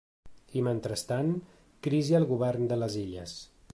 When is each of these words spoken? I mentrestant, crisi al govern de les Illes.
I 0.61 0.63
mentrestant, 0.67 1.29
crisi 1.89 2.17
al 2.21 2.27
govern 2.33 2.67
de 2.73 2.79
les 2.85 2.97
Illes. 3.03 3.37